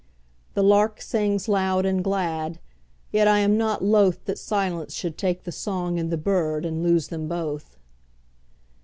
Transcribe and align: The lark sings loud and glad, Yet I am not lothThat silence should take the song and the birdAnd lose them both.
The 0.55 0.63
lark 0.63 0.99
sings 0.99 1.47
loud 1.47 1.85
and 1.85 2.03
glad, 2.03 2.57
Yet 3.11 3.27
I 3.27 3.37
am 3.37 3.55
not 3.55 3.81
lothThat 3.81 4.39
silence 4.39 4.95
should 4.95 5.15
take 5.15 5.43
the 5.43 5.51
song 5.51 5.99
and 5.99 6.09
the 6.09 6.17
birdAnd 6.17 6.81
lose 6.81 7.09
them 7.09 7.27
both. 7.27 7.77